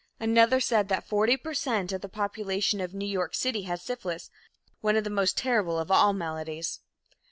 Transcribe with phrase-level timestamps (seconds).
[0.19, 4.31] Another said that 40 per cent of the population of New York City had syphilis,
[4.79, 6.79] one of the most terrible of all maladies.